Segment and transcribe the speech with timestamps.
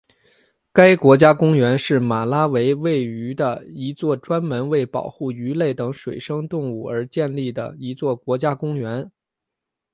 [0.73, 9.11] 该国家公园是马拉维位于的一座专门为保护鱼类等水生动物而建立的一座国家公园。